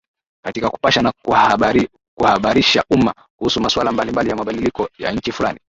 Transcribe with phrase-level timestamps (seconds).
[0.43, 1.13] katika kupasha na
[2.15, 5.59] kuhabarisha umma kuhusu maswala mbalimbali ya mabadiliko ya nchi fulani